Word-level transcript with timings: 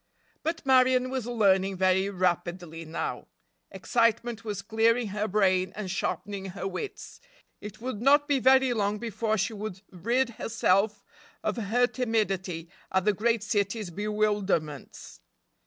But 0.41 0.65
Marion 0.65 1.11
was 1.11 1.27
learning 1.27 1.77
very 1.77 2.09
rapidly, 2.09 2.85
now. 2.85 3.27
Excitement 3.69 4.43
was 4.43 4.63
clearing 4.63 5.09
her 5.09 5.27
brain 5.27 5.71
and 5.75 5.91
sharpening 5.91 6.45
her 6.45 6.67
wits. 6.67 7.21
It 7.59 7.81
would 7.81 8.01
not 8.01 8.27
be 8.27 8.39
very 8.39 8.73
long 8.73 8.97
before 8.97 9.37
she 9.37 9.53
would 9.53 9.83
rid 9.91 10.31
herself 10.41 11.05
of 11.43 11.57
her 11.57 11.85
timidity 11.85 12.67
at 12.91 13.05
the 13.05 13.13
great 13.13 13.43
city's 13.43 13.91
bewilderments. 13.91 15.19